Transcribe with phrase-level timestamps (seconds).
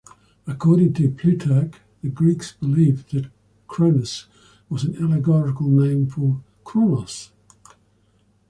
[0.47, 3.29] According to Plutarch, the Greeks believed that
[3.67, 4.25] Cronus
[4.67, 7.29] was an allegorical name for Chronos.